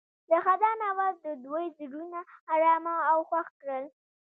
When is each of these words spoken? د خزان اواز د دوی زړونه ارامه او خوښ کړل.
د 0.29 0.31
خزان 0.45 0.79
اواز 0.91 1.15
د 1.25 1.27
دوی 1.45 1.65
زړونه 1.77 2.19
ارامه 2.53 2.95
او 3.11 3.17
خوښ 3.29 3.47
کړل. 3.59 3.85